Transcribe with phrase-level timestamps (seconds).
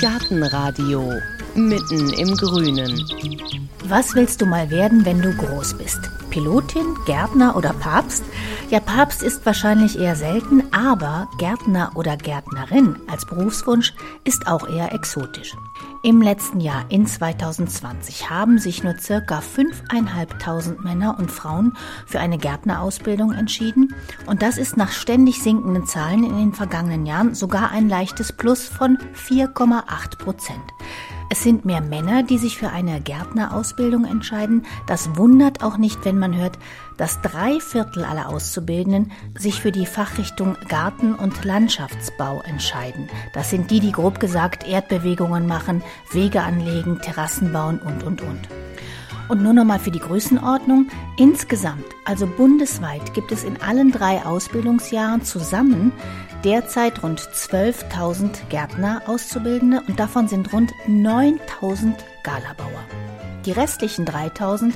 [0.00, 1.12] Gartenradio
[1.54, 3.04] mitten im Grünen.
[3.84, 6.00] Was willst du mal werden, wenn du groß bist?
[6.34, 8.24] Pilotin, Gärtner oder Papst?
[8.68, 13.94] Ja, Papst ist wahrscheinlich eher selten, aber Gärtner oder Gärtnerin als Berufswunsch
[14.24, 15.54] ist auch eher exotisch.
[16.02, 22.36] Im letzten Jahr, in 2020, haben sich nur circa 5.500 Männer und Frauen für eine
[22.36, 23.94] Gärtnerausbildung entschieden.
[24.26, 28.64] Und das ist nach ständig sinkenden Zahlen in den vergangenen Jahren sogar ein leichtes Plus
[28.64, 30.64] von 4,8 Prozent.
[31.30, 34.64] Es sind mehr Männer, die sich für eine Gärtnerausbildung entscheiden.
[34.86, 36.58] Das wundert auch nicht, wenn man hört,
[36.96, 43.08] dass drei Viertel aller Auszubildenden sich für die Fachrichtung Garten- und Landschaftsbau entscheiden.
[43.32, 48.48] Das sind die, die grob gesagt Erdbewegungen machen, Wege anlegen, Terrassen bauen und, und, und.
[49.28, 50.88] Und nur noch mal für die Größenordnung.
[51.16, 55.92] Insgesamt, also bundesweit, gibt es in allen drei Ausbildungsjahren zusammen
[56.44, 62.84] derzeit rund 12.000 Gärtner Auszubildende und davon sind rund 9.000 Galabauer.
[63.46, 64.74] Die restlichen 3000,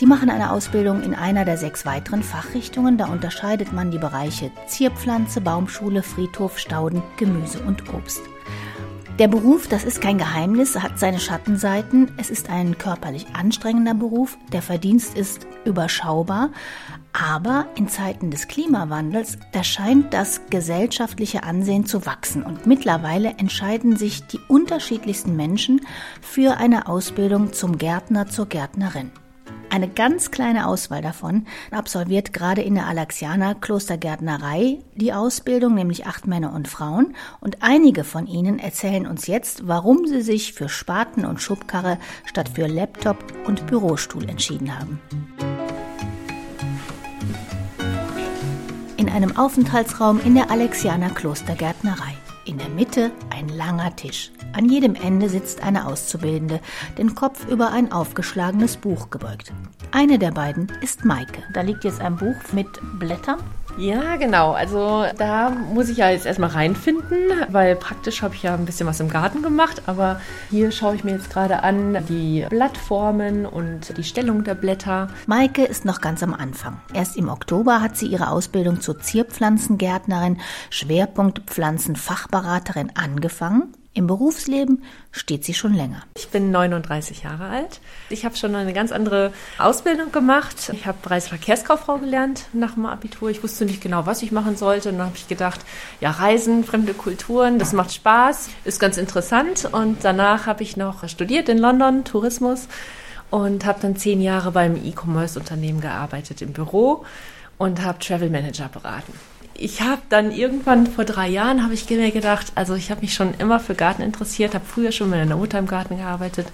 [0.00, 2.98] die machen eine Ausbildung in einer der sechs weiteren Fachrichtungen.
[2.98, 8.22] Da unterscheidet man die Bereiche Zierpflanze, Baumschule, Friedhof, Stauden, Gemüse und Obst.
[9.18, 12.10] Der Beruf, das ist kein Geheimnis, hat seine Schattenseiten.
[12.16, 14.38] Es ist ein körperlich anstrengender Beruf.
[14.52, 16.50] Der Verdienst ist überschaubar.
[17.12, 23.96] Aber in Zeiten des Klimawandels, da scheint das gesellschaftliche Ansehen zu wachsen und mittlerweile entscheiden
[23.96, 25.80] sich die unterschiedlichsten Menschen
[26.20, 29.10] für eine Ausbildung zum Gärtner, zur Gärtnerin.
[29.72, 36.26] Eine ganz kleine Auswahl davon absolviert gerade in der Alexianer Klostergärtnerei die Ausbildung, nämlich acht
[36.26, 37.14] Männer und Frauen.
[37.40, 42.50] Und einige von ihnen erzählen uns jetzt, warum sie sich für Spaten und Schubkarre statt
[42.52, 45.00] für Laptop und Bürostuhl entschieden haben.
[49.00, 52.18] In einem Aufenthaltsraum in der Alexianer Klostergärtnerei.
[52.44, 54.30] In der Mitte ein langer Tisch.
[54.52, 56.60] An jedem Ende sitzt eine Auszubildende,
[56.98, 59.54] den Kopf über ein aufgeschlagenes Buch gebeugt.
[59.90, 61.42] Eine der beiden ist Maike.
[61.54, 63.38] Da liegt jetzt ein Buch mit Blättern
[63.80, 64.52] ja, genau.
[64.52, 67.18] Also da muss ich ja jetzt erstmal reinfinden,
[67.48, 70.20] weil praktisch habe ich ja ein bisschen was im Garten gemacht, aber
[70.50, 75.08] hier schaue ich mir jetzt gerade an die Blattformen und die Stellung der Blätter.
[75.26, 76.80] Maike ist noch ganz am Anfang.
[76.92, 85.44] Erst im Oktober hat sie ihre Ausbildung zur Zierpflanzengärtnerin, Schwerpunkt Pflanzenfachberaterin angefangen im Berufsleben steht
[85.44, 86.02] sie schon länger.
[86.16, 87.80] Ich bin 39 Jahre alt.
[88.08, 90.72] Ich habe schon eine ganz andere Ausbildung gemacht.
[90.72, 93.28] Ich habe bereits Verkehrskauffrau gelernt nach dem Abitur.
[93.28, 94.88] Ich wusste nicht genau, was ich machen sollte.
[94.88, 95.60] Und dann habe ich gedacht,
[96.00, 99.68] ja, Reisen, fremde Kulturen, das macht Spaß, ist ganz interessant.
[99.70, 102.68] Und danach habe ich noch studiert in London, Tourismus,
[103.28, 107.04] und habe dann zehn Jahre beim E-Commerce-Unternehmen gearbeitet im Büro
[107.60, 109.12] und habe Travel Manager beraten.
[109.52, 113.12] Ich habe dann irgendwann vor drei Jahren habe ich mir gedacht, also ich habe mich
[113.12, 116.46] schon immer für Garten interessiert, habe früher schon mit einer Mutter im Garten gearbeitet.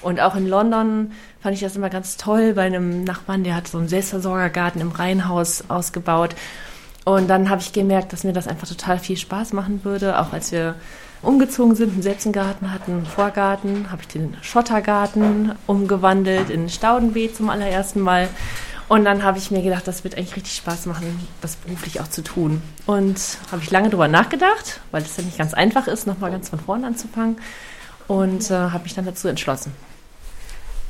[0.00, 1.10] Und auch in London
[1.40, 4.92] fand ich das immer ganz toll bei einem Nachbarn, der hat so einen Selbstversorgergarten im
[4.92, 6.36] Reihenhaus ausgebaut.
[7.04, 10.32] Und dann habe ich gemerkt, dass mir das einfach total viel Spaß machen würde, auch
[10.32, 10.76] als wir
[11.20, 17.50] umgezogen sind einen Garten hatten, einen Vorgarten, habe ich den Schottergarten umgewandelt in Staudenbeet zum
[17.50, 18.28] allerersten Mal
[18.94, 22.06] und dann habe ich mir gedacht, das wird eigentlich richtig Spaß machen, das beruflich auch
[22.06, 22.62] zu tun.
[22.86, 23.18] Und
[23.50, 26.60] habe ich lange darüber nachgedacht, weil es ja nicht ganz einfach ist, nochmal ganz von
[26.60, 27.38] vorne anzufangen.
[28.06, 29.72] Und äh, habe mich dann dazu entschlossen.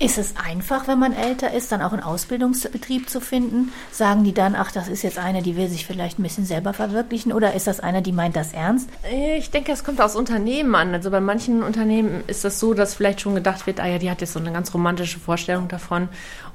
[0.04, 3.72] Ist es einfach, wenn man älter ist, dann auch einen Ausbildungsbetrieb zu finden?
[3.91, 6.75] Sagen die dann, ach, das ist jetzt eine, die will sich vielleicht ein bisschen selber
[6.75, 7.32] verwirklichen?
[7.32, 8.91] Oder ist das eine, die meint das ernst?
[9.38, 10.92] Ich denke, es kommt aus Unternehmen an.
[10.92, 14.10] Also bei manchen Unternehmen ist das so, dass vielleicht schon gedacht wird, ah ja, die
[14.10, 16.10] hat jetzt so eine ganz romantische Vorstellung davon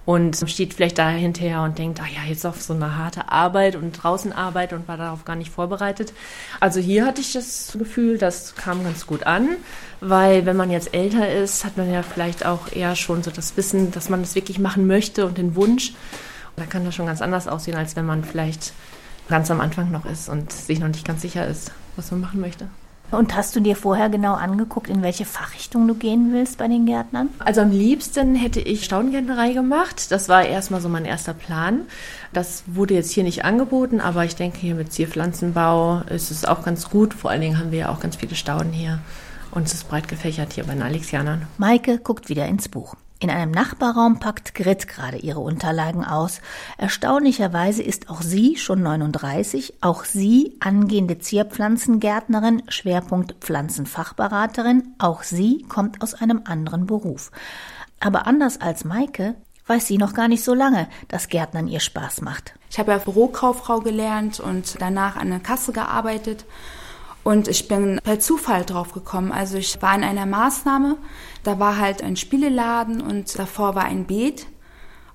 [0.06, 3.76] und steht vielleicht da hinterher und denkt, ah ja, jetzt auf so eine harte Arbeit
[3.76, 6.14] und draußen Arbeit und war darauf gar nicht vorbereitet.
[6.60, 9.50] Also hier hatte ich das Gefühl, das kam ganz gut an,
[10.02, 13.58] weil wenn man jetzt älter ist, hat man ja vielleicht auch eher schon so das
[13.58, 15.90] Wissen, dass man das wirklich machen möchte und den Wunsch.
[16.56, 18.74] Und da kann das schon ganz anders aussehen, als wenn man vielleicht
[19.30, 22.42] ganz am Anfang noch ist und sich noch nicht ganz sicher ist, was man machen
[22.42, 22.68] möchte.
[23.12, 26.86] Und hast du dir vorher genau angeguckt, in welche Fachrichtung du gehen willst bei den
[26.86, 27.30] Gärtnern?
[27.40, 30.12] Also am liebsten hätte ich Staudengärtnerei gemacht.
[30.12, 31.82] Das war erstmal so mein erster Plan.
[32.34, 36.64] Das wurde jetzt hier nicht angeboten, aber ich denke hier mit Zierpflanzenbau ist es auch
[36.64, 37.16] ganz gut.
[37.16, 39.00] Vor allen Dingen haben wir ja auch ganz viele Stauden hier.
[39.50, 41.48] Und es ist breit gefächert hier bei den Alexianern.
[41.58, 42.96] Maike guckt wieder ins Buch.
[43.22, 46.40] In einem Nachbarraum packt Grit gerade ihre Unterlagen aus.
[46.78, 56.02] Erstaunlicherweise ist auch sie schon 39, auch sie angehende Zierpflanzengärtnerin, Schwerpunkt Pflanzenfachberaterin, auch sie kommt
[56.02, 57.32] aus einem anderen Beruf.
[58.00, 59.36] Aber anders als Maike
[59.68, 62.54] weiß sie noch gar nicht so lange, dass Gärtnern ihr Spaß macht.
[62.72, 66.46] Ich habe ja Bürokauffrau gelernt und danach an der Kasse gearbeitet
[67.30, 69.32] Und ich bin per Zufall drauf gekommen.
[69.32, 70.98] Also ich war in einer Maßnahme,
[71.44, 74.48] da war halt ein Spieleladen und davor war ein Beet.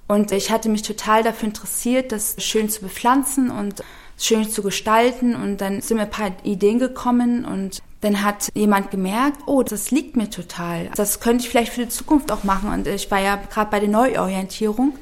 [0.07, 3.83] Und ich hatte mich total dafür interessiert, das schön zu bepflanzen und
[4.17, 5.35] schön zu gestalten.
[5.35, 9.91] Und dann sind mir ein paar Ideen gekommen und dann hat jemand gemerkt, oh, das
[9.91, 10.91] liegt mir total.
[10.95, 12.73] Das könnte ich vielleicht für die Zukunft auch machen.
[12.73, 14.97] Und ich war ja gerade bei der Neuorientierung.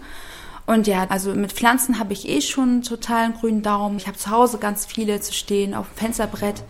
[0.65, 3.99] Und ja, also mit Pflanzen habe ich eh schon einen totalen grünen Daumen.
[3.99, 6.65] Ich habe zu Hause ganz viele zu stehen auf dem Fensterbrett.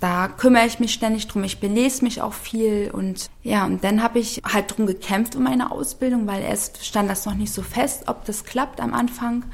[0.00, 4.02] Da kümmere ich mich ständig drum, ich belese mich auch viel und ja, und dann
[4.02, 7.62] habe ich halt drum gekämpft um meine Ausbildung, weil erst stand das noch nicht so
[7.62, 9.44] fest, ob das klappt am Anfang.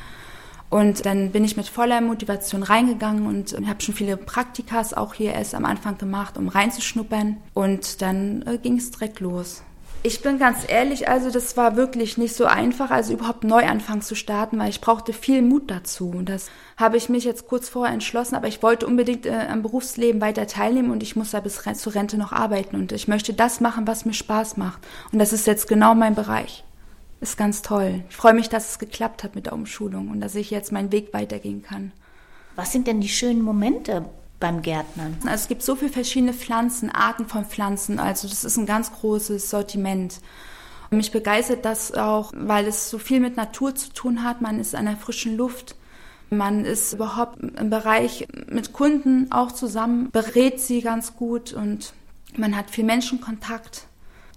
[0.69, 5.33] Und dann bin ich mit voller Motivation reingegangen und habe schon viele Praktikas auch hier
[5.33, 7.37] erst am Anfang gemacht, um reinzuschnuppern.
[7.55, 9.63] Und dann äh, ging es direkt los.
[10.07, 14.15] Ich bin ganz ehrlich, also das war wirklich nicht so einfach, also überhaupt Neuanfang zu
[14.15, 16.11] starten, weil ich brauchte viel Mut dazu.
[16.11, 19.63] Und das habe ich mich jetzt kurz vorher entschlossen, aber ich wollte unbedingt äh, am
[19.63, 23.33] Berufsleben weiter teilnehmen und ich muss da bis zur Rente noch arbeiten und ich möchte
[23.33, 24.83] das machen, was mir Spaß macht.
[25.11, 26.65] Und das ist jetzt genau mein Bereich.
[27.23, 28.05] Ist ganz toll.
[28.11, 30.93] Ich freue mich, dass es geklappt hat mit der Umschulung und dass ich jetzt meinen
[30.93, 31.93] Weg weitergehen kann.
[32.57, 34.05] Was sind denn die schönen Momente
[34.45, 35.17] beim Gärtnern?
[35.23, 37.99] Also es gibt so viele verschiedene Pflanzen, Arten von Pflanzen.
[37.99, 40.21] Also das ist ein ganz großes Sortiment.
[40.91, 44.43] Mich begeistert das auch, weil es so viel mit Natur zu tun hat.
[44.43, 45.77] Man ist an der frischen Luft.
[46.29, 51.95] Man ist überhaupt im Bereich mit Kunden auch zusammen, berät sie ganz gut und
[52.37, 53.87] man hat viel Menschenkontakt.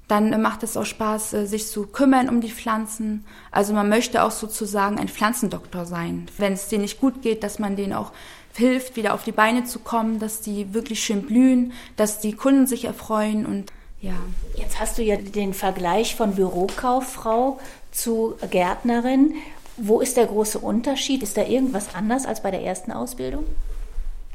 [0.07, 3.25] Dann macht es auch Spaß, äh, sich zu kümmern um die Pflanzen.
[3.51, 6.27] Also man möchte auch sozusagen ein Pflanzendoktor sein.
[6.37, 8.13] Wenn es denen nicht gut geht, dass man denen auch
[8.57, 12.67] hilft, wieder auf die Beine zu kommen, dass die wirklich schön blühen, dass die Kunden
[12.67, 14.13] sich erfreuen und ja.
[14.55, 17.59] Jetzt hast du ja den Vergleich von Bürokauffrau
[17.91, 19.33] zu Gärtnerin.
[19.75, 21.23] Wo ist der große Unterschied?
[21.23, 23.45] Ist da irgendwas anders als bei der ersten Ausbildung?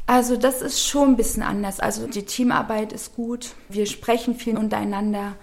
[0.06, 1.80] Also das ist schon ein bisschen anders.
[1.80, 3.54] Also die Teamarbeit ist gut.
[3.68, 5.36] Wir sprechen viel untereinander.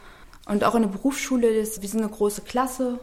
[0.46, 3.00] Und auch in der Berufsschule, das, wir sind eine große Klasse.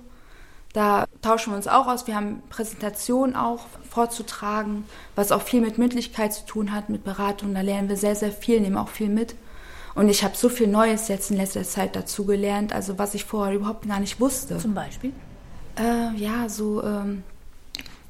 [0.76, 2.06] Da tauschen wir uns auch aus.
[2.06, 4.84] Wir haben Präsentationen auch vorzutragen,
[5.14, 7.55] was auch viel mit Mündlichkeit zu tun hat, mit Beratung.
[7.55, 9.37] Da lernen wir sehr, sehr viel, nehmen auch viel mit.
[9.94, 13.25] Und ich habe so viel Neues jetzt in letzter Zeit dazu gelernt, also was ich
[13.25, 14.58] vorher überhaupt gar nicht wusste.
[14.58, 15.14] Zum Beispiel?
[15.78, 17.23] Äh, ja, so ähm,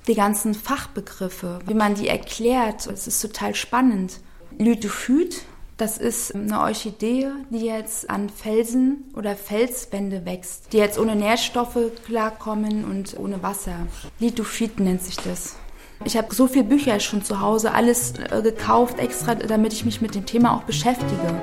[0.08, 2.88] die ganzen Fachbegriffe, wie man die erklärt.
[2.88, 4.18] Es ist total spannend.
[4.58, 5.44] Lydophyt
[5.76, 11.78] das ist eine Orchidee, die jetzt an Felsen oder Felswände wächst, die jetzt ohne Nährstoffe
[12.06, 13.86] klarkommen und ohne Wasser.
[14.18, 15.56] Lithophyt nennt sich das.
[16.04, 20.00] Ich habe so viele Bücher schon zu Hause, alles äh, gekauft, extra, damit ich mich
[20.00, 21.42] mit dem Thema auch beschäftige.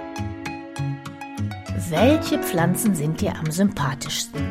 [1.89, 4.41] Welche Pflanzen sind dir am sympathischsten?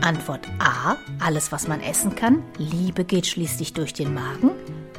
[0.00, 2.42] Antwort A, alles, was man essen kann.
[2.58, 4.50] Liebe geht schließlich durch den Magen.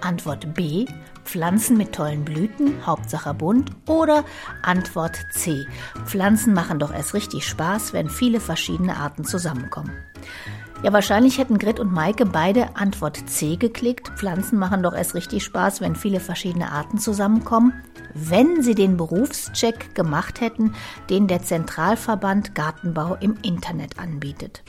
[0.03, 0.85] Antwort B,
[1.23, 3.71] Pflanzen mit tollen Blüten, Hauptsache bunt.
[3.88, 4.25] Oder
[4.61, 5.65] Antwort C,
[6.05, 9.91] Pflanzen machen doch erst richtig Spaß, wenn viele verschiedene Arten zusammenkommen.
[10.83, 14.09] Ja, wahrscheinlich hätten Grit und Maike beide Antwort C geklickt.
[14.17, 17.71] Pflanzen machen doch erst richtig Spaß, wenn viele verschiedene Arten zusammenkommen.
[18.13, 20.75] Wenn sie den Berufscheck gemacht hätten,
[21.09, 24.61] den der Zentralverband Gartenbau im Internet anbietet.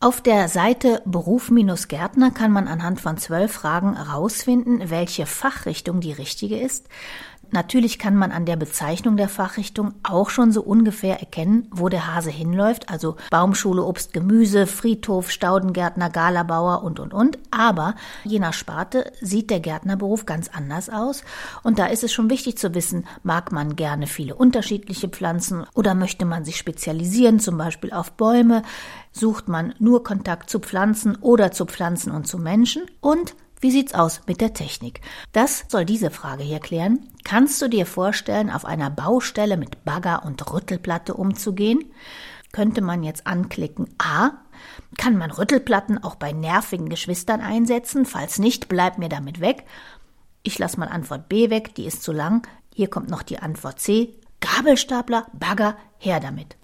[0.00, 6.60] Auf der Seite Beruf-Gärtner kann man anhand von zwölf Fragen herausfinden, welche Fachrichtung die richtige
[6.60, 6.86] ist.
[7.50, 12.14] Natürlich kann man an der Bezeichnung der Fachrichtung auch schon so ungefähr erkennen, wo der
[12.14, 17.38] Hase hinläuft, also Baumschule, Obst, Gemüse, Friedhof, Staudengärtner, Galabauer und, und, und.
[17.50, 21.24] Aber je nach Sparte sieht der Gärtnerberuf ganz anders aus.
[21.62, 25.94] Und da ist es schon wichtig zu wissen, mag man gerne viele unterschiedliche Pflanzen oder
[25.94, 28.62] möchte man sich spezialisieren, zum Beispiel auf Bäume,
[29.12, 33.94] sucht man nur Kontakt zu Pflanzen oder zu Pflanzen und zu Menschen und wie sieht's
[33.94, 35.00] aus mit der Technik?
[35.32, 37.08] Das soll diese Frage hier klären.
[37.24, 41.84] Kannst du dir vorstellen, auf einer Baustelle mit Bagger und Rüttelplatte umzugehen?
[42.52, 44.30] Könnte man jetzt anklicken A.
[44.96, 48.06] Kann man Rüttelplatten auch bei nervigen Geschwistern einsetzen?
[48.06, 49.64] Falls nicht, bleib mir damit weg.
[50.42, 52.46] Ich lasse mal Antwort B weg, die ist zu lang.
[52.74, 54.14] Hier kommt noch die Antwort C.
[54.40, 56.56] Gabelstapler, Bagger, her damit.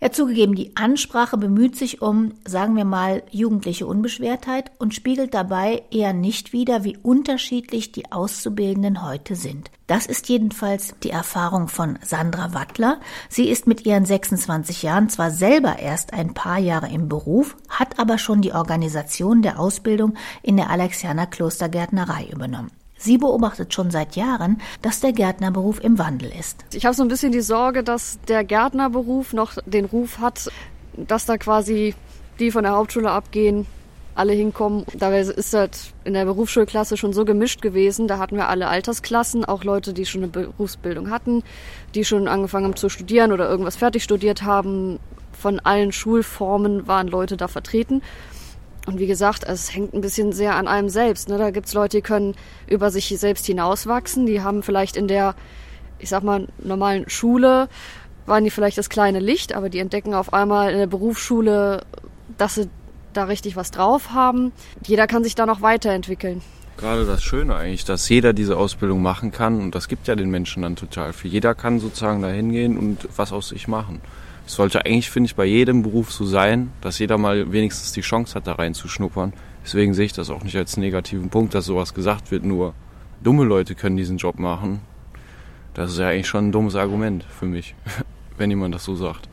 [0.00, 5.82] Ja, zugegeben, die Ansprache bemüht sich um, sagen wir mal, jugendliche Unbeschwertheit und spiegelt dabei
[5.90, 9.72] eher nicht wider, wie unterschiedlich die Auszubildenden heute sind.
[9.88, 13.00] Das ist jedenfalls die Erfahrung von Sandra Wattler.
[13.28, 17.98] Sie ist mit ihren 26 Jahren zwar selber erst ein paar Jahre im Beruf, hat
[17.98, 22.70] aber schon die Organisation der Ausbildung in der Alexianer Klostergärtnerei übernommen.
[22.98, 26.64] Sie beobachtet schon seit Jahren, dass der Gärtnerberuf im Wandel ist.
[26.74, 30.50] Ich habe so ein bisschen die Sorge, dass der Gärtnerberuf noch den Ruf hat,
[30.96, 31.94] dass da quasi
[32.40, 33.66] die von der Hauptschule abgehen,
[34.16, 34.84] alle hinkommen.
[34.94, 38.08] Dabei ist halt in der Berufsschulklasse schon so gemischt gewesen.
[38.08, 41.44] Da hatten wir alle Altersklassen, auch Leute, die schon eine Berufsbildung hatten,
[41.94, 44.98] die schon angefangen haben zu studieren oder irgendwas fertig studiert haben.
[45.32, 48.02] Von allen Schulformen waren Leute da vertreten.
[48.88, 51.28] Und wie gesagt, es hängt ein bisschen sehr an einem selbst.
[51.28, 51.36] Ne?
[51.36, 52.34] Da gibt's Leute, die können
[52.66, 54.24] über sich selbst hinauswachsen.
[54.24, 55.34] Die haben vielleicht in der,
[55.98, 57.68] ich sag mal, normalen Schule,
[58.24, 61.82] waren die vielleicht das kleine Licht, aber die entdecken auf einmal in der Berufsschule,
[62.38, 62.70] dass sie
[63.12, 64.52] da richtig was drauf haben.
[64.86, 66.40] Jeder kann sich da noch weiterentwickeln.
[66.78, 70.30] Gerade das Schöne eigentlich, dass jeder diese Ausbildung machen kann und das gibt ja den
[70.30, 71.30] Menschen dann total viel.
[71.30, 74.00] Jeder kann sozusagen da hingehen und was aus sich machen.
[74.48, 78.00] Es sollte eigentlich, finde ich, bei jedem Beruf so sein, dass jeder mal wenigstens die
[78.00, 79.34] Chance hat, da reinzuschnuppern.
[79.62, 82.72] Deswegen sehe ich das auch nicht als negativen Punkt, dass sowas gesagt wird, nur
[83.22, 84.80] dumme Leute können diesen Job machen.
[85.74, 87.74] Das ist ja eigentlich schon ein dummes Argument für mich,
[88.38, 89.28] wenn jemand das so sagt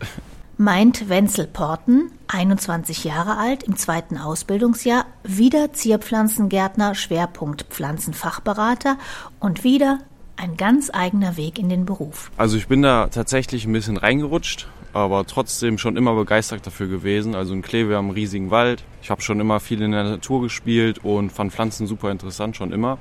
[0.58, 8.98] meint Wenzel Porten, 21 Jahre alt, im zweiten Ausbildungsjahr, wieder Zierpflanzengärtner, Schwerpunkt Pflanzenfachberater
[9.40, 10.00] und wieder
[10.38, 12.32] ein ganz eigener Weg in den Beruf.
[12.38, 17.36] Also ich bin da tatsächlich ein bisschen reingerutscht, aber trotzdem schon immer begeistert dafür gewesen.
[17.36, 18.86] Also in Kleve wir einen riesigen Wald.
[19.02, 22.72] Ich habe schon immer viel in der Natur gespielt und fand Pflanzen super interessant schon
[22.72, 22.98] immer.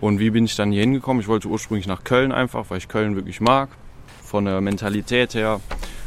[0.00, 1.20] Und wie bin ich dann hier hingekommen?
[1.20, 3.70] Ich wollte ursprünglich nach Köln einfach, weil ich Köln wirklich mag.
[4.22, 5.60] Von der Mentalität her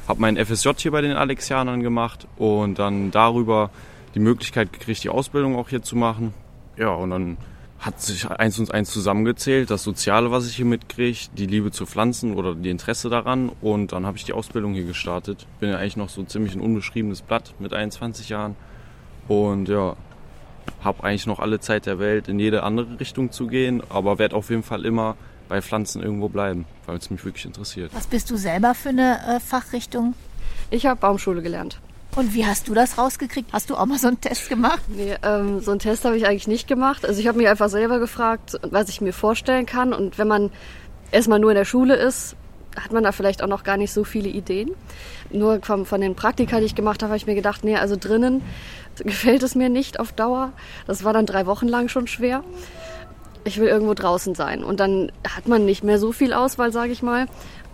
[0.07, 3.71] habe mein FSJ hier bei den Alexianern gemacht und dann darüber
[4.15, 6.33] die Möglichkeit gekriegt, die Ausbildung auch hier zu machen.
[6.77, 7.37] Ja, und dann
[7.85, 11.85] hat sich eins und eins zusammengezählt, das Soziale, was ich hier mitkriege, die Liebe zu
[11.85, 15.45] Pflanzen oder die Interesse daran und dann habe ich die Ausbildung hier gestartet.
[15.59, 18.55] Bin ja eigentlich noch so ziemlich ein unbeschriebenes Blatt mit 21 Jahren
[19.27, 19.95] und ja,
[20.83, 24.35] habe eigentlich noch alle Zeit der Welt in jede andere Richtung zu gehen, aber werde
[24.35, 25.15] auf jeden Fall immer
[25.47, 27.91] bei Pflanzen irgendwo bleiben, weil es mich wirklich interessiert.
[27.93, 30.15] Was bist du selber für eine äh, Fachrichtung?
[30.71, 31.79] Ich habe Baumschule gelernt.
[32.15, 33.51] Und wie hast du das rausgekriegt?
[33.51, 34.81] Hast du auch mal so einen Test gemacht?
[34.87, 37.05] Nee, ähm, so einen Test habe ich eigentlich nicht gemacht.
[37.05, 39.93] Also ich habe mich einfach selber gefragt, was ich mir vorstellen kann.
[39.93, 40.51] Und wenn man
[41.11, 42.35] erstmal nur in der Schule ist,
[42.79, 44.71] hat man da vielleicht auch noch gar nicht so viele Ideen.
[45.29, 47.97] Nur von, von den Praktika, die ich gemacht habe, habe ich mir gedacht, nee, also
[47.97, 48.41] drinnen
[48.97, 50.53] gefällt es mir nicht auf Dauer.
[50.87, 52.43] Das war dann drei Wochen lang schon schwer
[53.45, 54.63] ich will irgendwo draußen sein.
[54.63, 57.27] Und dann hat man nicht mehr so viel Auswahl, sage ich mal.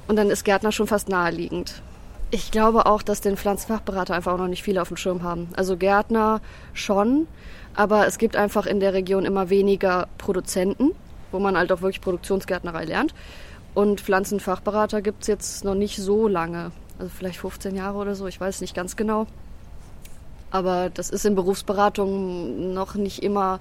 [0.08, 1.82] Und dann ist Gärtner schon fast naheliegend.
[2.34, 5.50] Ich glaube auch, dass den Pflanzenfachberater einfach auch noch nicht viele auf dem Schirm haben.
[5.58, 6.40] Also Gärtner
[6.74, 7.28] schon,
[7.76, 10.92] aber es gibt einfach in der Region immer weniger Produzenten,
[11.34, 13.14] wo man halt auch wirklich Produktionsgärtnerei lernt.
[13.74, 16.72] Und Pflanzenfachberater gibt es jetzt noch nicht so lange.
[17.00, 19.28] Also vielleicht 15 Jahre oder so, ich weiß nicht ganz genau.
[20.52, 23.60] Aber das ist in Berufsberatung noch nicht immer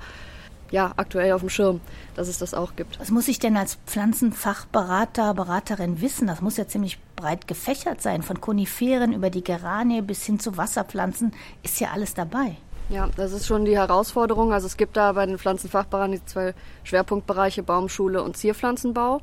[0.71, 1.81] ja, aktuell auf dem Schirm,
[2.15, 2.99] dass es das auch gibt.
[3.01, 6.27] Was muss ich denn als Pflanzenfachberater, Beraterin wissen?
[6.27, 8.23] Das muss ja ziemlich breit gefächert sein.
[8.23, 12.57] Von Koniferen über die Geranie bis hin zu Wasserpflanzen ist ja alles dabei.
[12.89, 14.53] Ja, das ist schon die Herausforderung.
[14.53, 19.21] Also es gibt da bei den Pflanzenfachberatern die zwei Schwerpunktbereiche Baumschule und Zierpflanzenbau.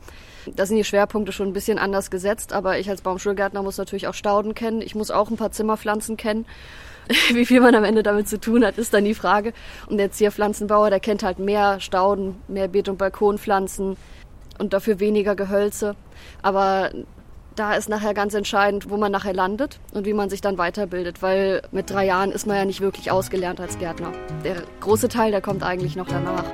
[0.56, 4.08] Da sind die Schwerpunkte schon ein bisschen anders gesetzt, aber ich als Baumschulgärtner muss natürlich
[4.08, 4.82] auch Stauden kennen.
[4.82, 6.46] Ich muss auch ein paar Zimmerpflanzen kennen
[7.34, 9.54] Wie viel man am Ende damit zu tun hat, ist dann die Frage.
[9.88, 13.98] Und der Zierpflanzenbauer, der kennt halt mehr Stauden, mehr Beet- und Balkonpflanzen
[14.60, 15.96] und dafür weniger Gehölze.
[16.42, 16.92] Aber
[17.56, 21.22] da ist nachher ganz entscheidend, wo man nachher landet und wie man sich dann weiterbildet,
[21.22, 24.12] weil mit drei Jahren ist man ja nicht wirklich ausgelernt als Gärtner.
[24.44, 26.46] Der große Teil, der kommt eigentlich noch danach.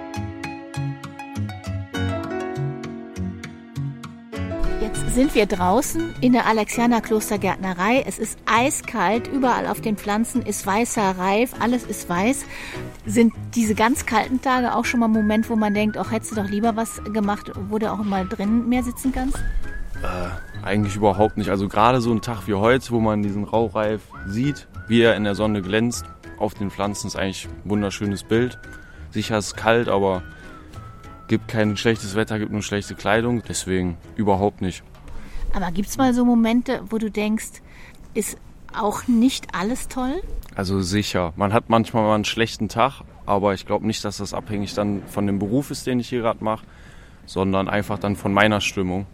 [5.14, 8.04] Sind wir draußen in der Alexianer Klostergärtnerei.
[8.08, 12.46] Es ist eiskalt, überall auf den Pflanzen ist weißer Reif, alles ist weiß.
[13.06, 16.32] Sind diese ganz kalten Tage auch schon mal ein Moment, wo man denkt, auch hättest
[16.32, 19.38] du doch lieber was gemacht, wo du auch mal drin mehr sitzen kannst?
[20.02, 21.50] Äh, eigentlich überhaupt nicht.
[21.50, 25.24] Also gerade so ein Tag wie heute, wo man diesen Rauchreif sieht, wie er in
[25.24, 26.06] der Sonne glänzt,
[26.38, 28.58] auf den Pflanzen ist eigentlich ein wunderschönes Bild.
[29.12, 30.24] Sicher ist es kalt, aber
[31.34, 33.42] gibt kein schlechtes Wetter, gibt nur schlechte Kleidung.
[33.48, 34.84] Deswegen überhaupt nicht.
[35.56, 37.64] Aber gibt es mal so Momente, wo du denkst,
[38.14, 38.38] ist
[38.72, 40.22] auch nicht alles toll?
[40.54, 41.34] Also sicher.
[41.36, 45.02] Man hat manchmal mal einen schlechten Tag, aber ich glaube nicht, dass das abhängig dann
[45.08, 46.68] von dem Beruf ist, den ich hier gerade mache,
[47.26, 49.08] sondern einfach dann von meiner Stimmung.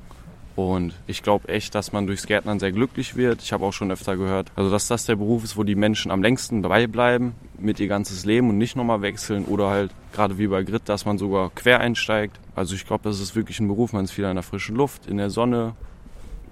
[0.58, 3.42] Und ich glaube echt, dass man durchs Gärtnern sehr glücklich wird.
[3.44, 6.12] Ich habe auch schon öfter gehört, also dass das der Beruf ist, wo die Menschen
[6.12, 10.38] am längsten dabei bleiben mit ihr ganzes Leben und nicht nochmal wechseln oder halt gerade
[10.38, 12.40] wie bei Grit, dass man sogar quer einsteigt.
[12.56, 13.94] Also ich glaube, das ist wirklich ein Beruf.
[13.94, 15.76] Man ist wieder in der frischen Luft, in der Sonne,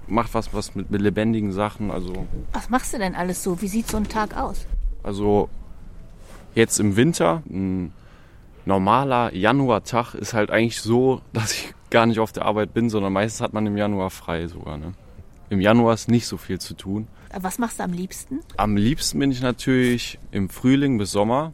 [0.07, 1.91] macht was, was mit, mit lebendigen Sachen.
[1.91, 3.61] Also was machst du denn alles so?
[3.61, 4.65] Wie sieht so ein Tag aus?
[5.03, 5.49] Also
[6.55, 7.93] jetzt im Winter, ein
[8.65, 13.13] normaler Januartag ist halt eigentlich so, dass ich gar nicht auf der Arbeit bin, sondern
[13.13, 14.77] meistens hat man im Januar frei sogar.
[14.77, 14.93] Ne?
[15.49, 17.07] Im Januar ist nicht so viel zu tun.
[17.33, 18.39] Was machst du am liebsten?
[18.57, 21.53] Am liebsten bin ich natürlich im Frühling bis Sommer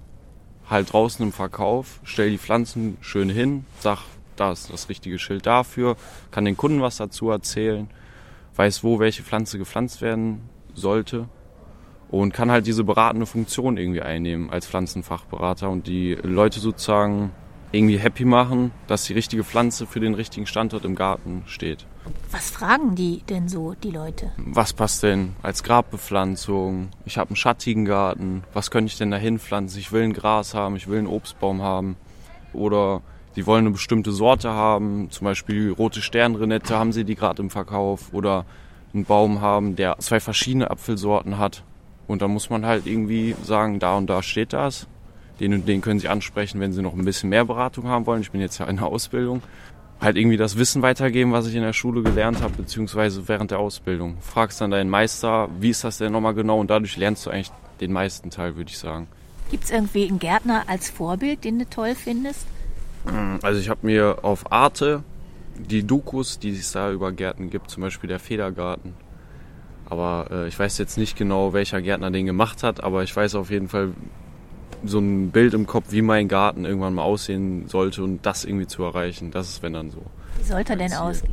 [0.69, 3.99] halt draußen im Verkauf, stell die Pflanzen schön hin, sag,
[4.35, 5.95] da ist das richtige Schild dafür,
[6.31, 7.89] kann den Kunden was dazu erzählen,
[8.55, 11.27] weiß, wo welche Pflanze gepflanzt werden sollte
[12.09, 17.31] und kann halt diese beratende Funktion irgendwie einnehmen als Pflanzenfachberater und die Leute sozusagen
[17.73, 21.87] irgendwie happy machen, dass die richtige Pflanze für den richtigen Standort im Garten steht.
[22.31, 24.31] Was fragen die denn so, die Leute?
[24.37, 26.89] Was passt denn als Grabbepflanzung?
[27.05, 28.43] Ich habe einen schattigen Garten.
[28.53, 29.79] Was könnte ich denn da hinpflanzen?
[29.79, 31.95] Ich will ein Gras haben, ich will einen Obstbaum haben.
[32.53, 33.01] Oder
[33.33, 37.49] sie wollen eine bestimmte Sorte haben, zum Beispiel rote Sternrenette, haben sie die gerade im
[37.49, 38.13] Verkauf.
[38.13, 38.45] Oder
[38.93, 41.63] einen Baum haben, der zwei verschiedene Apfelsorten hat.
[42.05, 44.87] Und da muss man halt irgendwie sagen, da und da steht das
[45.39, 48.21] den und den können Sie ansprechen, wenn Sie noch ein bisschen mehr Beratung haben wollen.
[48.21, 49.41] Ich bin jetzt ja in der Ausbildung.
[49.99, 53.59] Halt irgendwie das Wissen weitergeben, was ich in der Schule gelernt habe, beziehungsweise während der
[53.59, 54.17] Ausbildung.
[54.21, 56.59] Fragst dann deinen Meister, wie ist das denn nochmal genau?
[56.59, 59.07] Und dadurch lernst du eigentlich den meisten Teil, würde ich sagen.
[59.49, 62.45] Gibt es irgendwie einen Gärtner als Vorbild, den du toll findest?
[63.41, 65.03] Also ich habe mir auf Arte
[65.57, 68.93] die Dokus, die es da über Gärten gibt, zum Beispiel der Federgarten.
[69.85, 73.35] Aber äh, ich weiß jetzt nicht genau, welcher Gärtner den gemacht hat, aber ich weiß
[73.35, 73.91] auf jeden Fall,
[74.85, 78.67] so ein Bild im Kopf, wie mein Garten irgendwann mal aussehen sollte und das irgendwie
[78.67, 79.31] zu erreichen.
[79.31, 80.01] Das ist wenn dann so.
[80.37, 81.31] Wie sollte er denn aussehen?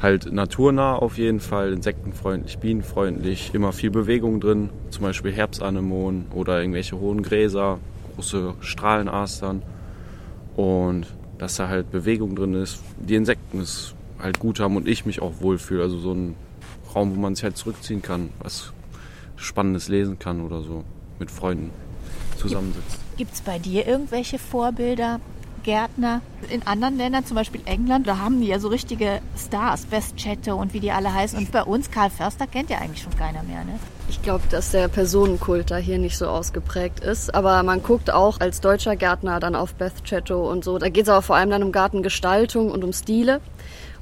[0.00, 6.60] Halt naturnah auf jeden Fall, insektenfreundlich, bienenfreundlich, immer viel Bewegung drin, zum Beispiel Herbstanemonen oder
[6.60, 7.78] irgendwelche hohen Gräser,
[8.14, 9.62] große Strahlenastern
[10.56, 11.06] und
[11.38, 15.22] dass da halt Bewegung drin ist, die Insekten es halt gut haben und ich mich
[15.22, 15.82] auch wohlfühle.
[15.82, 16.34] Also so ein
[16.94, 18.72] Raum, wo man sich halt zurückziehen kann, was
[19.36, 20.84] Spannendes lesen kann oder so
[21.18, 21.70] mit Freunden
[22.40, 22.98] zusammensitzt.
[23.16, 25.20] Gibt es bei dir irgendwelche Vorbilder,
[25.62, 28.06] Gärtner in anderen Ländern, zum Beispiel England?
[28.06, 31.38] Da haben die ja so richtige Stars, Best Chatto und wie die alle heißen.
[31.38, 33.78] Und bei uns, Karl Förster, kennt ja eigentlich schon keiner mehr, ne?
[34.08, 37.34] Ich glaube, dass der Personenkult da hier nicht so ausgeprägt ist.
[37.34, 40.78] Aber man guckt auch als deutscher Gärtner dann auf Beth Chatto und so.
[40.78, 43.40] Da geht es aber vor allem dann um Gartengestaltung und um Stile.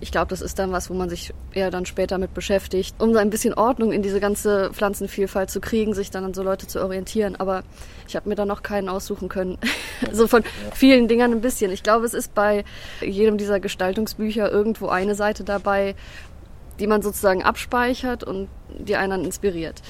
[0.00, 3.12] Ich glaube, das ist dann was, wo man sich eher dann später mit beschäftigt, um
[3.12, 6.68] so ein bisschen Ordnung in diese ganze Pflanzenvielfalt zu kriegen, sich dann an so Leute
[6.68, 7.34] zu orientieren.
[7.36, 7.64] Aber
[8.06, 9.58] ich habe mir da noch keinen aussuchen können.
[10.06, 11.72] also von vielen Dingern ein bisschen.
[11.72, 12.64] Ich glaube, es ist bei
[13.00, 15.96] jedem dieser Gestaltungsbücher irgendwo eine Seite dabei,
[16.78, 19.82] die man sozusagen abspeichert und die einen dann inspiriert.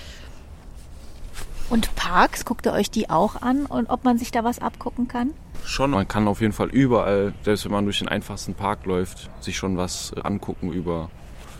[1.70, 5.06] Und Parks, guckt ihr euch die auch an und ob man sich da was abgucken
[5.06, 5.32] kann?
[5.64, 9.28] Schon, man kann auf jeden Fall überall, selbst wenn man durch den einfachsten Park läuft,
[9.40, 11.10] sich schon was angucken über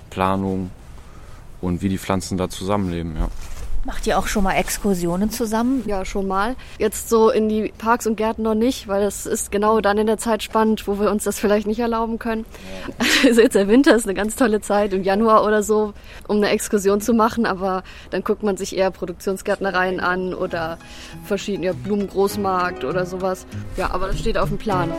[0.09, 0.71] Planung
[1.61, 3.29] und wie die Pflanzen da zusammenleben, ja.
[3.85, 5.83] Macht ihr auch schon mal Exkursionen zusammen?
[5.87, 6.57] Ja, schon mal.
[6.79, 10.07] Jetzt so in die Parks und Gärten noch nicht, weil das ist genau dann in
[10.07, 12.45] der Zeit spannend, wo wir uns das vielleicht nicht erlauben können.
[13.25, 15.93] Also jetzt der Winter ist eine ganz tolle Zeit, im Januar oder so,
[16.29, 20.79] um eine Exkursion zu machen, aber dann guckt man sich eher Produktionsgärtnereien an oder
[21.25, 23.47] verschiedene ja, Blumengroßmarkt oder sowas.
[23.77, 24.93] Ja, aber das steht auf dem Plan.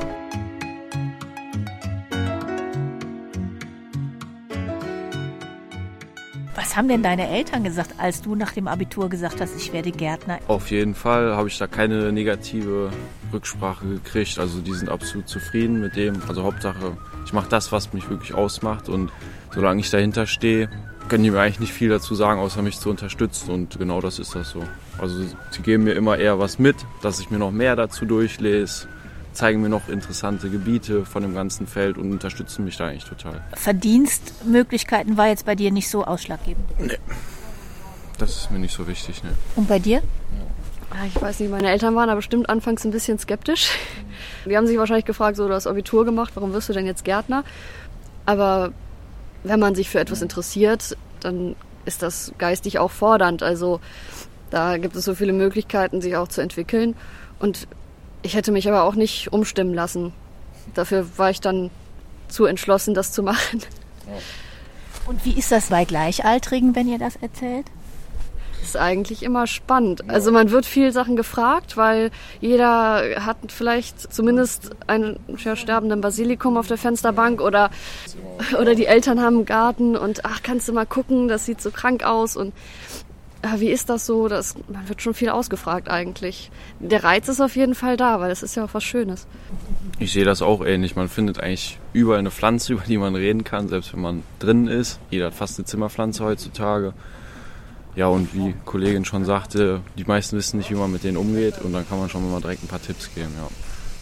[6.70, 9.90] Was haben denn deine Eltern gesagt, als du nach dem Abitur gesagt hast, ich werde
[9.90, 10.38] Gärtner?
[10.48, 12.92] Auf jeden Fall habe ich da keine negative
[13.34, 14.38] Rücksprache gekriegt.
[14.38, 16.22] Also die sind absolut zufrieden mit dem.
[16.28, 18.88] Also Hauptsache, ich mache das, was mich wirklich ausmacht.
[18.88, 19.12] Und
[19.52, 20.70] solange ich dahinter stehe,
[21.08, 23.50] können die mir eigentlich nicht viel dazu sagen, außer mich zu unterstützen.
[23.50, 24.64] Und genau das ist das so.
[25.00, 28.88] Also sie geben mir immer eher was mit, dass ich mir noch mehr dazu durchlese
[29.34, 33.44] zeigen mir noch interessante Gebiete von dem ganzen Feld und unterstützen mich da eigentlich total.
[33.54, 36.66] Verdienstmöglichkeiten war jetzt bei dir nicht so ausschlaggebend?
[36.80, 36.98] Nee.
[38.18, 39.32] Das ist mir nicht so wichtig, ne.
[39.56, 40.02] Und bei dir?
[40.94, 43.72] Ja, ich weiß nicht, meine Eltern waren da bestimmt anfangs ein bisschen skeptisch.
[44.46, 47.06] Die haben sich wahrscheinlich gefragt, so du hast Abitur gemacht, warum wirst du denn jetzt
[47.06, 47.44] Gärtner?
[48.26, 48.74] Aber
[49.44, 53.44] wenn man sich für etwas interessiert, dann ist das geistig auch fordernd.
[53.44, 53.80] Also
[54.50, 56.96] da gibt es so viele Möglichkeiten, sich auch zu entwickeln.
[57.40, 57.68] Und
[58.22, 60.14] ich hätte mich aber auch nicht umstimmen lassen.
[60.74, 61.72] Dafür war ich dann
[62.28, 63.62] zu entschlossen, das zu machen.
[65.08, 67.66] Und wie ist das bei Gleichaltrigen, wenn ihr das erzählt?
[68.60, 70.10] Das ist eigentlich immer spannend.
[70.10, 76.58] Also man wird viel Sachen gefragt, weil jeder hat vielleicht zumindest einen ja, sterbenden Basilikum
[76.58, 77.72] auf der Fensterbank oder,
[78.60, 81.72] oder die Eltern haben einen Garten und ach, kannst du mal gucken, das sieht so
[81.72, 82.54] krank aus und
[83.58, 84.28] wie ist das so?
[84.28, 86.52] Das, man wird schon viel ausgefragt eigentlich.
[86.80, 89.28] Der Reiz ist auf jeden Fall da, weil es ist ja auch was Schönes.
[89.98, 90.96] Ich sehe das auch ähnlich.
[90.96, 94.68] Man findet eigentlich überall eine Pflanze, über die man reden kann, selbst wenn man drin
[94.68, 95.00] ist.
[95.10, 96.94] Jeder hat fast eine Zimmerpflanze heutzutage.
[97.96, 101.60] Ja, und wie Kollegin schon sagte, die meisten wissen nicht, wie man mit denen umgeht
[101.62, 103.34] und dann kann man schon mal direkt ein paar Tipps geben.
[103.36, 103.48] Ja.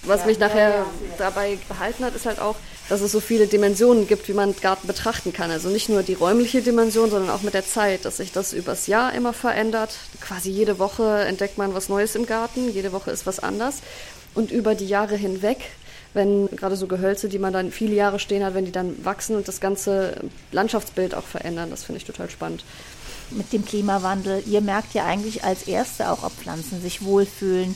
[0.08, 0.86] Was mich nachher
[1.18, 2.56] dabei behalten hat, ist halt auch,
[2.90, 5.52] dass es so viele Dimensionen gibt, wie man Garten betrachten kann.
[5.52, 8.88] Also nicht nur die räumliche Dimension, sondern auch mit der Zeit, dass sich das übers
[8.88, 9.92] Jahr immer verändert.
[10.22, 13.82] Quasi jede Woche entdeckt man was Neues im Garten, jede Woche ist was anders.
[14.34, 15.58] Und über die Jahre hinweg,
[16.14, 19.36] wenn gerade so Gehölze, die man dann viele Jahre stehen hat, wenn die dann wachsen
[19.36, 20.16] und das ganze
[20.52, 22.64] Landschaftsbild auch verändern, das finde ich total spannend.
[23.32, 27.76] Mit dem Klimawandel, ihr merkt ja eigentlich als Erste auch, ob Pflanzen sich wohlfühlen.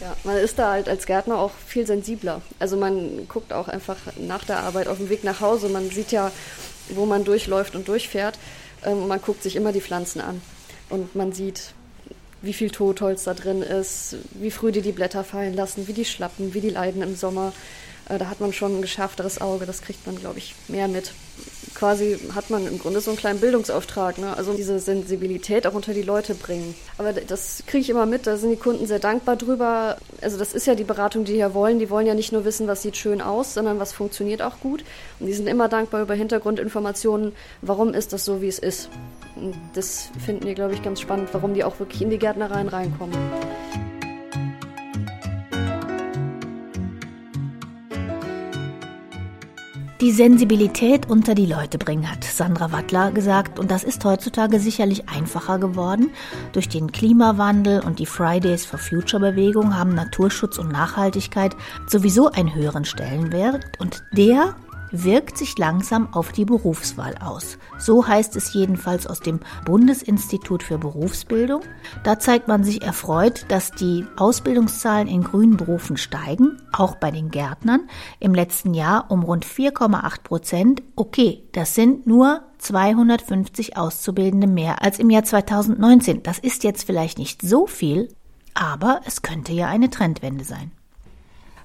[0.00, 2.42] Ja, man ist da halt als Gärtner auch viel sensibler.
[2.58, 5.68] Also man guckt auch einfach nach der Arbeit auf dem Weg nach Hause.
[5.68, 6.32] Man sieht ja,
[6.90, 8.38] wo man durchläuft und durchfährt.
[8.84, 10.42] Ähm, man guckt sich immer die Pflanzen an.
[10.90, 11.72] Und man sieht,
[12.42, 16.04] wie viel Totholz da drin ist, wie früh die die Blätter fallen lassen, wie die
[16.04, 17.52] schlappen, wie die leiden im Sommer.
[18.08, 21.12] Äh, da hat man schon ein geschärfteres Auge, das kriegt man, glaube ich, mehr mit.
[21.74, 24.36] Quasi hat man im Grunde so einen kleinen Bildungsauftrag, ne?
[24.36, 26.74] also diese Sensibilität auch unter die Leute bringen.
[26.98, 29.96] Aber das kriege ich immer mit, da sind die Kunden sehr dankbar drüber.
[30.20, 31.78] Also das ist ja die Beratung, die hier wollen.
[31.78, 34.84] Die wollen ja nicht nur wissen, was sieht schön aus, sondern was funktioniert auch gut.
[35.18, 38.88] Und die sind immer dankbar über Hintergrundinformationen, warum ist das so, wie es ist.
[39.36, 42.68] Und das finden die, glaube ich, ganz spannend, warum die auch wirklich in die Gärtnereien
[42.68, 43.18] reinkommen.
[50.04, 53.58] Die Sensibilität unter die Leute bringen, hat Sandra Wattler gesagt.
[53.58, 56.10] Und das ist heutzutage sicherlich einfacher geworden.
[56.52, 62.54] Durch den Klimawandel und die Fridays for Future Bewegung haben Naturschutz und Nachhaltigkeit sowieso einen
[62.54, 63.64] höheren Stellenwert.
[63.78, 64.54] Und der
[65.02, 67.58] wirkt sich langsam auf die Berufswahl aus.
[67.78, 71.62] So heißt es jedenfalls aus dem Bundesinstitut für Berufsbildung.
[72.04, 77.30] Da zeigt man sich erfreut, dass die Ausbildungszahlen in grünen Berufen steigen, auch bei den
[77.30, 77.88] Gärtnern,
[78.20, 80.82] im letzten Jahr um rund 4,8 Prozent.
[80.94, 86.22] Okay, das sind nur 250 Auszubildende mehr als im Jahr 2019.
[86.22, 88.08] Das ist jetzt vielleicht nicht so viel,
[88.54, 90.70] aber es könnte ja eine Trendwende sein.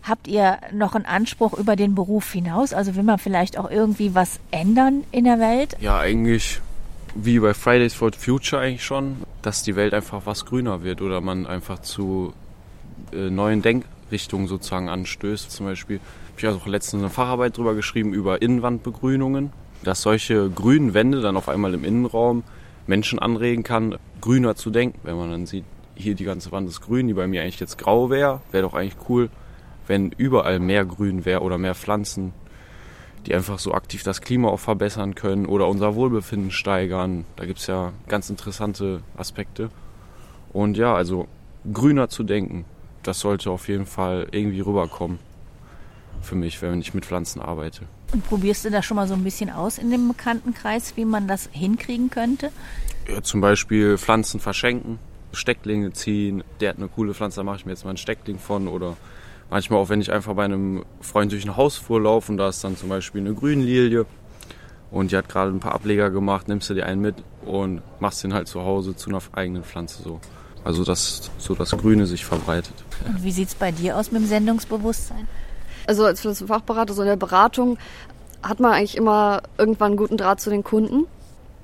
[0.09, 2.73] Habt ihr noch einen Anspruch über den Beruf hinaus?
[2.73, 5.77] Also will man vielleicht auch irgendwie was ändern in der Welt?
[5.79, 6.61] Ja, eigentlich
[7.13, 11.21] wie bei Fridays for Future eigentlich schon, dass die Welt einfach was grüner wird oder
[11.21, 12.33] man einfach zu
[13.11, 15.51] äh, neuen Denkrichtungen sozusagen anstößt.
[15.51, 15.99] Zum Beispiel
[16.43, 19.51] habe ich auch letztens eine Facharbeit drüber geschrieben über Innenwandbegrünungen,
[19.83, 22.43] dass solche grünen Wände dann auf einmal im Innenraum
[22.87, 24.97] Menschen anregen kann, grüner zu denken.
[25.03, 27.77] Wenn man dann sieht, hier die ganze Wand ist grün, die bei mir eigentlich jetzt
[27.77, 29.29] grau wäre, wäre doch eigentlich cool,
[29.89, 32.31] wenn überall mehr Grün wäre oder mehr Pflanzen,
[33.25, 37.25] die einfach so aktiv das Klima auch verbessern können oder unser Wohlbefinden steigern.
[37.35, 39.71] Da gibt es ja ganz interessante Aspekte.
[40.53, 41.27] Und ja, also
[41.73, 42.65] grüner zu denken,
[43.01, 45.17] das sollte auf jeden Fall irgendwie rüberkommen
[46.21, 47.81] für mich, wenn ich mit Pflanzen arbeite.
[48.13, 51.27] Und probierst du das schon mal so ein bisschen aus in dem Bekanntenkreis, wie man
[51.27, 52.51] das hinkriegen könnte?
[53.07, 54.99] Ja, zum Beispiel Pflanzen verschenken,
[55.33, 56.43] Stecklinge ziehen.
[56.59, 58.97] Der hat eine coole Pflanze, da mache ich mir jetzt mal einen Steckling von oder
[59.49, 62.63] Manchmal auch, wenn ich einfach bei einem Freund durch ein Haus vorlaufe und da ist
[62.63, 64.05] dann zum Beispiel eine Grünlilie
[64.91, 68.23] und die hat gerade ein paar Ableger gemacht, nimmst du dir einen mit und machst
[68.23, 70.19] den halt zu Hause zu einer eigenen Pflanze so.
[70.63, 72.73] Also dass so das Grüne sich verbreitet.
[73.07, 75.27] Und wie sieht es bei dir aus mit dem Sendungsbewusstsein?
[75.87, 77.77] Also als Fachberater, so in der Beratung,
[78.43, 81.05] hat man eigentlich immer irgendwann einen guten Draht zu den Kunden.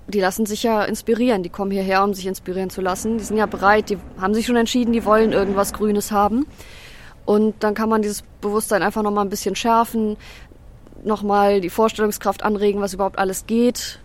[0.07, 3.17] Die lassen sich ja inspirieren, die kommen hierher, um sich inspirieren zu lassen.
[3.17, 6.45] Die sind ja bereit, die haben sich schon entschieden, die wollen irgendwas Grünes haben.
[7.25, 10.17] Und dann kann man dieses Bewusstsein einfach nochmal ein bisschen schärfen,
[11.03, 13.99] nochmal die Vorstellungskraft anregen, was überhaupt alles geht.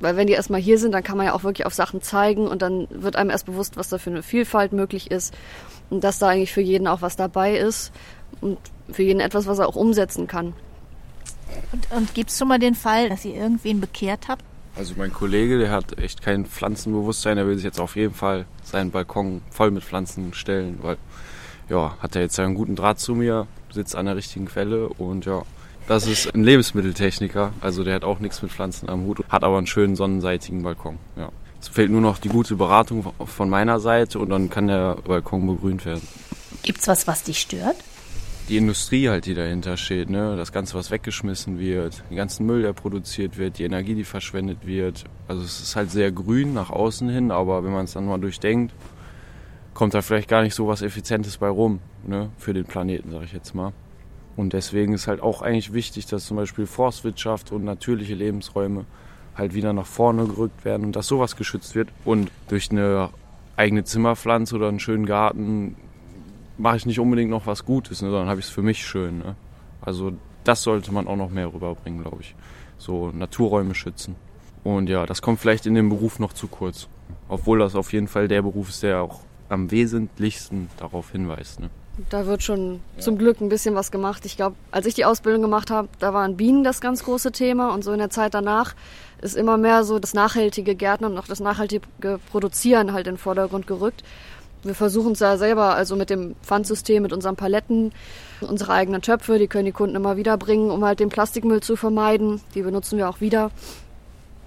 [0.00, 2.48] Weil wenn die erstmal hier sind, dann kann man ja auch wirklich auf Sachen zeigen
[2.48, 5.34] und dann wird einem erst bewusst, was da für eine Vielfalt möglich ist
[5.90, 7.92] und dass da eigentlich für jeden auch was dabei ist
[8.40, 8.58] und
[8.90, 10.54] für jeden etwas, was er auch umsetzen kann.
[11.72, 14.42] Und, und gibt es schon mal den Fall, dass ihr irgendwen bekehrt habt?
[14.76, 18.46] Also mein Kollege, der hat echt kein Pflanzenbewusstsein, der will sich jetzt auf jeden Fall
[18.64, 20.96] seinen Balkon voll mit Pflanzen stellen, weil
[21.68, 25.26] ja, hat er jetzt einen guten Draht zu mir, sitzt an der richtigen Quelle und
[25.26, 25.42] ja,
[25.86, 29.58] das ist ein Lebensmitteltechniker, also der hat auch nichts mit Pflanzen am Hut, hat aber
[29.58, 30.98] einen schönen sonnenseitigen Balkon.
[31.16, 31.30] Ja.
[31.60, 35.46] Es fehlt nur noch die gute Beratung von meiner Seite und dann kann der Balkon
[35.46, 36.06] begrünt werden.
[36.62, 37.76] Gibt's was, was dich stört?
[38.50, 40.36] Die Industrie halt, die dahinter steht, ne?
[40.36, 44.66] das Ganze, was weggeschmissen wird, den ganzen Müll, der produziert wird, die Energie, die verschwendet
[44.66, 45.04] wird.
[45.28, 48.20] Also es ist halt sehr grün nach außen hin, aber wenn man es dann mal
[48.20, 48.74] durchdenkt,
[49.74, 53.24] kommt da vielleicht gar nicht so was Effizientes bei rum, ne, für den Planeten, sage
[53.24, 53.72] ich jetzt mal.
[54.36, 58.84] Und deswegen ist halt auch eigentlich wichtig, dass zum Beispiel Forstwirtschaft und natürliche Lebensräume
[59.36, 61.88] halt wieder nach vorne gerückt werden und dass sowas geschützt wird.
[62.04, 63.10] Und durch eine
[63.56, 65.76] eigene Zimmerpflanze oder einen schönen Garten
[66.56, 69.18] mache ich nicht unbedingt noch was Gutes, ne, sondern habe ich es für mich schön.
[69.18, 69.36] Ne?
[69.80, 70.12] Also
[70.44, 72.34] das sollte man auch noch mehr rüberbringen, glaube ich.
[72.78, 74.16] So Naturräume schützen.
[74.62, 76.88] Und ja, das kommt vielleicht in dem Beruf noch zu kurz.
[77.28, 81.60] Obwohl das auf jeden Fall der Beruf ist, der auch am wesentlichsten darauf hinweist.
[81.60, 81.70] Ne?
[82.10, 83.02] Da wird schon ja.
[83.02, 84.24] zum Glück ein bisschen was gemacht.
[84.24, 87.72] Ich glaube, als ich die Ausbildung gemacht habe, da waren Bienen das ganz große Thema
[87.72, 88.74] und so in der Zeit danach
[89.22, 91.86] ist immer mehr so das nachhaltige Gärtnern und auch das nachhaltige
[92.30, 94.02] Produzieren halt in den Vordergrund gerückt.
[94.64, 97.92] Wir versuchen es ja selber, also mit dem Pfandsystem, mit unseren Paletten,
[98.40, 101.76] unsere eigenen Töpfe, die können die Kunden immer wieder bringen, um halt den Plastikmüll zu
[101.76, 102.40] vermeiden.
[102.54, 103.50] Die benutzen wir auch wieder.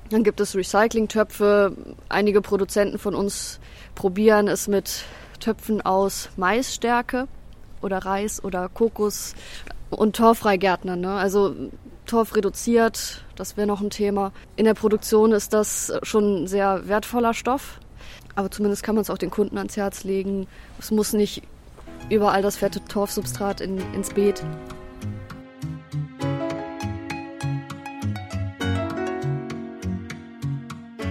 [0.10, 1.74] Dann gibt es Recycling-Töpfe.
[2.10, 3.60] Einige Produzenten von uns
[3.98, 5.06] probieren es mit
[5.40, 7.28] Töpfen aus Maisstärke
[7.82, 9.34] oder Reis oder Kokos
[9.90, 11.02] und Torfreigärtnern.
[11.02, 11.14] Ne?
[11.14, 11.56] Also
[12.06, 14.34] Torf reduziert, das wäre noch ein Thema.
[14.56, 17.80] In der Produktion ist das schon ein sehr wertvoller Stoff.
[18.36, 20.46] Aber zumindest kann man es auch den Kunden ans Herz legen.
[20.78, 21.42] Es muss nicht
[22.12, 24.44] überall das fette Torfsubstrat in, ins Beet.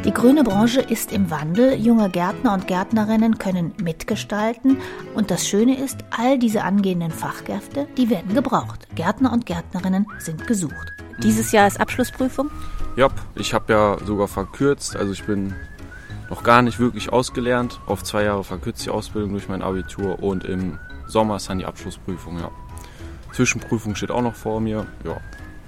[0.07, 1.75] Die grüne Branche ist im Wandel.
[1.75, 4.79] Junge Gärtner und Gärtnerinnen können mitgestalten.
[5.17, 8.87] Und das Schöne ist, all diese angehenden Fachkräfte, die werden gebraucht.
[8.95, 10.93] Gärtner und Gärtnerinnen sind gesucht.
[11.25, 12.53] Dieses Jahr ist Abschlussprüfung?
[12.95, 14.95] Ja, ich habe ja sogar verkürzt.
[14.95, 15.55] Also ich bin
[16.31, 17.81] noch gar nicht wirklich ausgelernt.
[17.87, 21.67] Auf zwei Jahre verkürzt die Ausbildung durch mein Abitur und im Sommer ist dann die
[21.67, 22.53] Abschlussprüfung, ja.
[23.33, 25.17] Zwischenprüfung steht auch noch vor mir, ja.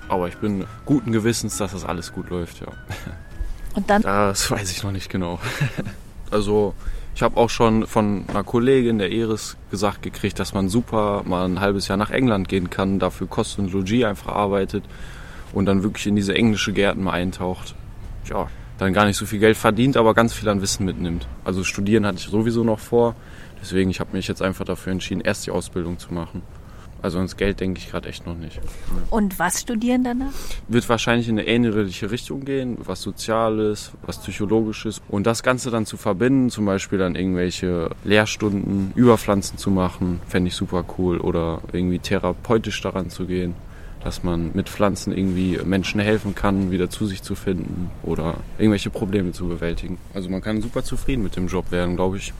[0.09, 2.69] Aber ich bin guten Gewissens, dass das alles gut läuft, ja.
[3.75, 4.03] Und dann?
[4.03, 5.39] Das weiß ich noch nicht genau.
[6.31, 6.75] Also
[7.15, 11.47] ich habe auch schon von einer Kollegin der Eris gesagt gekriegt, dass man super mal
[11.47, 14.85] ein halbes Jahr nach England gehen kann, dafür Kost und Logis einfach arbeitet
[15.53, 17.75] und dann wirklich in diese englische Gärten mal eintaucht.
[18.29, 21.27] Ja, dann gar nicht so viel Geld verdient, aber ganz viel an Wissen mitnimmt.
[21.45, 23.17] Also studieren hatte ich sowieso noch vor,
[23.61, 26.43] deswegen ich habe mich jetzt einfach dafür entschieden, erst die Ausbildung zu machen.
[27.01, 28.61] Also ins Geld denke ich gerade echt noch nicht.
[29.11, 30.33] Und was studieren danach?
[30.67, 35.01] Wird wahrscheinlich in eine ähnliche Richtung gehen, was Soziales, was Psychologisches.
[35.09, 40.21] Und das Ganze dann zu verbinden, zum Beispiel dann irgendwelche Lehrstunden über Pflanzen zu machen,
[40.27, 41.19] fände ich super cool.
[41.19, 43.55] Oder irgendwie therapeutisch daran zu gehen,
[44.03, 48.91] dass man mit Pflanzen irgendwie Menschen helfen kann, wieder zu sich zu finden oder irgendwelche
[48.91, 49.99] Probleme zu bewältigen.
[50.15, 52.33] Also man kann super zufrieden mit dem Job werden, glaube ich.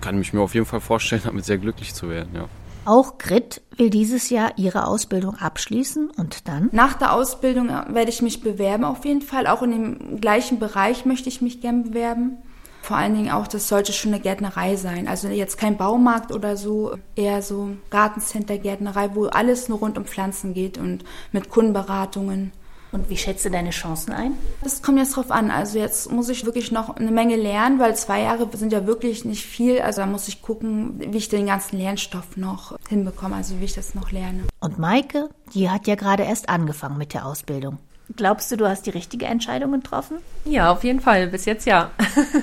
[0.00, 2.48] Kann mich mir auf jeden Fall vorstellen, damit sehr glücklich zu werden, ja.
[2.84, 6.68] Auch Grit will dieses Jahr ihre Ausbildung abschließen und dann?
[6.72, 9.46] Nach der Ausbildung werde ich mich bewerben auf jeden Fall.
[9.46, 12.38] Auch in dem gleichen Bereich möchte ich mich gern bewerben.
[12.82, 15.08] Vor allen Dingen auch, das sollte schon eine Gärtnerei sein.
[15.08, 20.04] Also jetzt kein Baumarkt oder so, eher so Gartencenter, Gärtnerei, wo alles nur rund um
[20.04, 22.52] Pflanzen geht und mit Kundenberatungen.
[22.94, 24.34] Und wie schätzt du deine Chancen ein?
[24.62, 25.50] Das kommt jetzt drauf an.
[25.50, 29.24] Also jetzt muss ich wirklich noch eine Menge lernen, weil zwei Jahre sind ja wirklich
[29.24, 29.80] nicht viel.
[29.80, 33.74] Also da muss ich gucken, wie ich den ganzen Lernstoff noch hinbekomme, also wie ich
[33.74, 34.44] das noch lerne.
[34.60, 37.78] Und Maike, die hat ja gerade erst angefangen mit der Ausbildung.
[38.16, 40.18] Glaubst du, du hast die richtige Entscheidung getroffen?
[40.44, 41.26] Ja, auf jeden Fall.
[41.26, 41.90] Bis jetzt ja.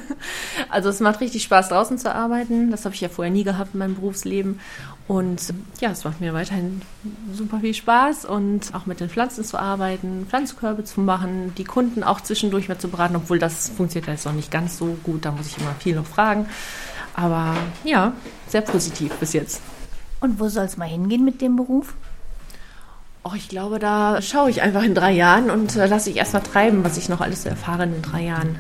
[0.70, 2.72] also es macht richtig Spaß, draußen zu arbeiten.
[2.72, 4.60] Das habe ich ja vorher nie gehabt in meinem Berufsleben.
[5.12, 6.82] Und ja, es macht mir weiterhin
[7.34, 12.02] super viel Spaß und auch mit den Pflanzen zu arbeiten, Pflanzkörbe zu machen, die Kunden
[12.02, 15.26] auch zwischendurch mehr zu beraten, obwohl das funktioniert jetzt noch nicht ganz so gut.
[15.26, 16.45] Da muss ich immer viel noch fragen.
[17.13, 18.13] Aber ja,
[18.47, 19.62] sehr positiv bis jetzt.
[20.21, 21.93] Und wo soll es mal hingehen mit dem Beruf?
[23.26, 26.32] Oh, ich glaube, da schaue ich einfach in drei Jahren und äh, lasse ich erst
[26.32, 28.60] mal treiben, was ich noch alles erfahre in drei Jahren.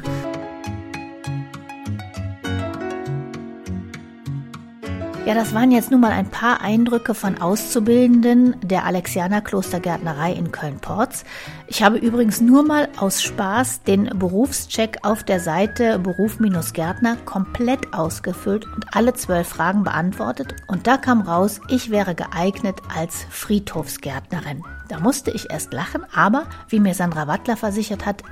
[5.23, 10.51] Ja, das waren jetzt nun mal ein paar Eindrücke von Auszubildenden der Alexianer Klostergärtnerei in
[10.51, 11.25] Köln-Porz.
[11.67, 18.65] Ich habe übrigens nur mal aus Spaß den Berufscheck auf der Seite Beruf-Gärtner komplett ausgefüllt
[18.65, 20.55] und alle zwölf Fragen beantwortet.
[20.65, 24.63] Und da kam raus, ich wäre geeignet als Friedhofsgärtnerin.
[24.89, 28.23] Da musste ich erst lachen, aber wie mir Sandra Wattler versichert hat,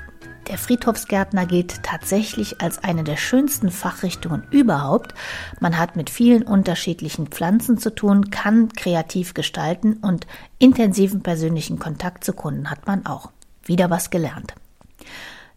[0.47, 5.13] der Friedhofsgärtner gilt tatsächlich als eine der schönsten Fachrichtungen überhaupt.
[5.59, 10.25] Man hat mit vielen unterschiedlichen Pflanzen zu tun, kann kreativ gestalten und
[10.57, 13.31] intensiven persönlichen Kontakt zu Kunden hat man auch.
[13.63, 14.55] Wieder was gelernt.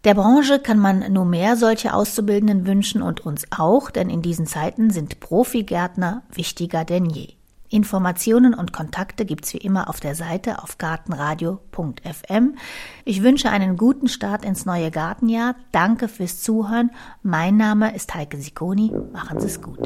[0.03, 4.47] Der Branche kann man nur mehr solche Auszubildenden wünschen und uns auch, denn in diesen
[4.47, 7.29] Zeiten sind Profigärtner wichtiger denn je.
[7.73, 12.55] Informationen und Kontakte gibt's wie immer auf der Seite auf gartenradio.fm.
[13.03, 15.55] Ich wünsche einen guten Start ins neue Gartenjahr.
[15.71, 16.91] Danke fürs Zuhören.
[17.23, 18.91] Mein Name ist Heike Sikoni.
[19.11, 19.79] Machen Sie es gut.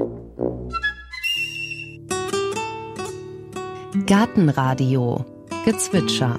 [4.06, 5.26] Gartenradio
[5.64, 6.38] Gezwitscher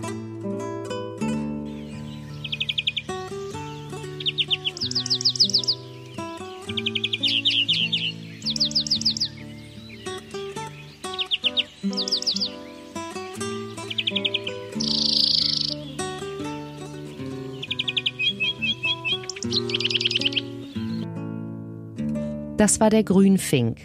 [22.69, 23.79] Das war der Grünfink.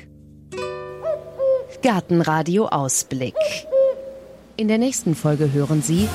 [1.83, 3.33] Gartenradio Ausblick.
[4.57, 6.09] In der nächsten Folge hören Sie.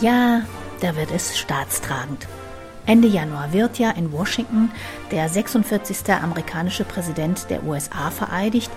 [0.00, 0.42] Ja,
[0.80, 2.26] da wird es staatstragend.
[2.84, 4.72] Ende Januar wird ja in Washington
[5.12, 6.12] der 46.
[6.12, 8.72] amerikanische Präsident der USA vereidigt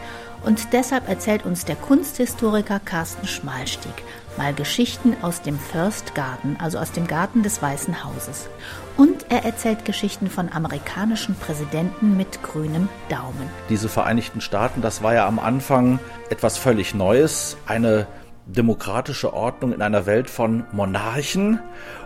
[0.48, 3.92] und deshalb erzählt uns der Kunsthistoriker Carsten Schmalstieg
[4.38, 8.48] mal Geschichten aus dem First Garden, also aus dem Garten des Weißen Hauses.
[8.96, 13.50] Und er erzählt Geschichten von amerikanischen Präsidenten mit grünem Daumen.
[13.68, 18.08] Diese Vereinigten Staaten, das war ja am Anfang etwas völlig Neues, eine
[18.46, 21.60] demokratische Ordnung in einer Welt von Monarchen.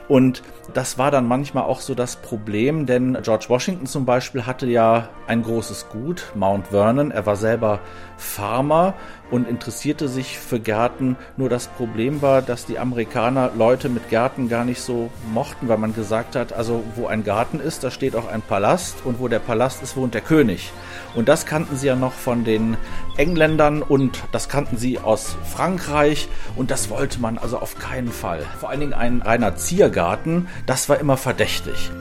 [0.07, 4.67] Und das war dann manchmal auch so das Problem, denn George Washington zum Beispiel hatte
[4.67, 7.11] ja ein großes Gut, Mount Vernon.
[7.11, 7.79] Er war selber
[8.17, 8.93] Farmer
[9.31, 11.17] und interessierte sich für Gärten.
[11.37, 15.77] Nur das Problem war, dass die Amerikaner Leute mit Gärten gar nicht so mochten, weil
[15.77, 19.27] man gesagt hat, also wo ein Garten ist, da steht auch ein Palast und wo
[19.27, 20.71] der Palast ist, wohnt der König.
[21.15, 22.77] Und das kannten sie ja noch von den
[23.17, 28.43] Engländern und das kannten sie aus Frankreich und das wollte man also auf keinen Fall.
[28.59, 29.55] Vor allen Dingen ein reiner
[29.91, 31.91] Ziergarten, das war immer verdächtig.